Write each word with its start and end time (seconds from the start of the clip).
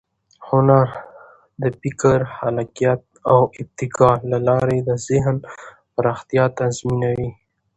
هنر 0.47 0.87
د 1.61 1.63
فکر، 1.81 2.17
خلاقیت 2.35 3.01
او 3.31 3.39
ابتکار 3.61 4.17
له 4.31 4.39
لارې 4.47 4.77
د 4.87 4.89
ذهن 5.07 5.35
پراختیا 5.95 6.45
تضمینوي. 6.57 7.29